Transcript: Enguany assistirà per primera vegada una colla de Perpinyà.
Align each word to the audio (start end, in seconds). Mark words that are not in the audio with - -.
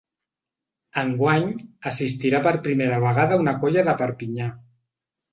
Enguany 0.99 1.43
assistirà 1.91 2.39
per 2.47 2.53
primera 2.67 2.97
vegada 3.03 3.37
una 3.43 3.53
colla 3.65 3.83
de 3.91 3.95
Perpinyà. 4.01 4.49